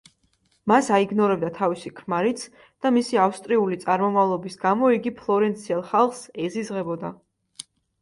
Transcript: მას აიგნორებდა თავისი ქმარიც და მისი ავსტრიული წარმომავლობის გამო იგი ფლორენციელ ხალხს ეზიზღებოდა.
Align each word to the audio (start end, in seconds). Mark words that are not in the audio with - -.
მას 0.69 0.87
აიგნორებდა 0.95 1.51
თავისი 1.57 1.91
ქმარიც 1.99 2.47
და 2.87 2.93
მისი 2.97 3.21
ავსტრიული 3.27 3.79
წარმომავლობის 3.87 4.61
გამო 4.67 4.93
იგი 4.99 5.15
ფლორენციელ 5.23 5.89
ხალხს 5.95 6.27
ეზიზღებოდა. 6.49 7.17